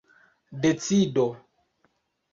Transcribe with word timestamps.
decido 0.61 1.29